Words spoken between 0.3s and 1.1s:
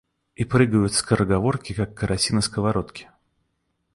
И прыгают